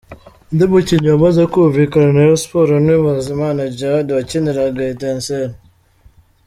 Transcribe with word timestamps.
Undi 0.51 0.65
mukinnyi 0.71 1.09
wamaze 1.13 1.41
kumvikana 1.51 2.07
na 2.13 2.17
Rayon 2.23 2.41
Sports 2.43 2.73
ni 2.85 2.95
Bizimana 3.03 3.61
Djihad 3.71 4.07
wakiniraga 4.15 4.81
Etincelles. 4.91 5.53